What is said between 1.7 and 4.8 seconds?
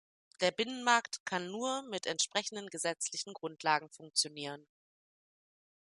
mit entsprechenden gesetzlichen Grundlagen funktionieren.